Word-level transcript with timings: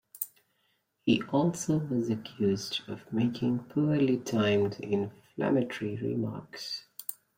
He 1.03 1.21
also 1.31 1.77
was 1.77 2.09
accused 2.09 2.81
of 2.87 3.13
making 3.13 3.65
poorly 3.65 4.17
timed 4.17 4.79
inflammatory 4.79 5.95
remarks. 5.97 6.85